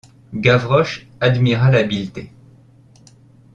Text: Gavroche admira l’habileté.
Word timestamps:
Gavroche 0.33 1.05
admira 1.19 1.69
l’habileté. 1.69 2.31